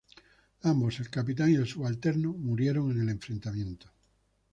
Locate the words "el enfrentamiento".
3.01-3.91